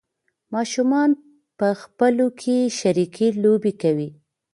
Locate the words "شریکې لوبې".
2.79-3.73